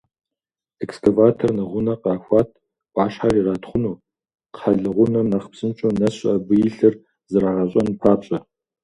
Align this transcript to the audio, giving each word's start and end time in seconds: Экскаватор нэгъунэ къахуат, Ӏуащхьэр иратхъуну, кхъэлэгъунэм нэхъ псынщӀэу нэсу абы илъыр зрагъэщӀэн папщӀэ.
Экскаватор 0.83 1.49
нэгъунэ 1.57 1.95
къахуат, 2.01 2.49
Ӏуащхьэр 2.93 3.35
иратхъуну, 3.39 4.01
кхъэлэгъунэм 4.53 5.27
нэхъ 5.31 5.47
псынщӀэу 5.51 5.95
нэсу 5.99 6.29
абы 6.35 6.55
илъыр 6.65 6.93
зрагъэщӀэн 7.31 7.87
папщӀэ. 7.99 8.37